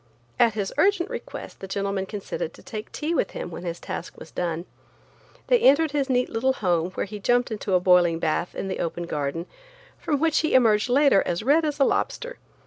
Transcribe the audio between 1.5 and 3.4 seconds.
the gentleman consented to take tea with